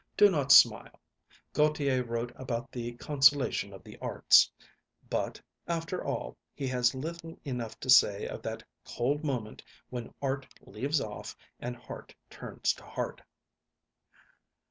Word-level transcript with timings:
Do 0.17 0.31
not 0.31 0.51
smile. 0.51 0.99
Gautier 1.53 2.03
wrote 2.03 2.31
about 2.35 2.71
the 2.71 2.93
consolation 2.93 3.71
of 3.71 3.83
the 3.83 3.99
arts; 3.99 4.51
but, 5.11 5.39
after 5.67 6.03
all, 6.03 6.35
he 6.55 6.65
has 6.69 6.95
little 6.95 7.37
enough 7.45 7.79
to 7.81 7.89
say 7.91 8.25
of 8.25 8.41
that 8.41 8.63
cold 8.83 9.23
moment 9.23 9.61
when 9.91 10.11
art 10.19 10.47
leaves 10.61 10.99
off 11.01 11.37
and 11.59 11.75
heart 11.75 12.15
turns 12.31 12.73
to 12.73 12.83
heart. 12.83 13.21